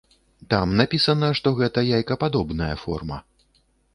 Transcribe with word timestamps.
Там 0.53 0.71
напісана, 0.79 1.27
што 1.41 1.53
гэта 1.59 1.83
яйкападобная 1.99 2.73
форма. 2.87 3.23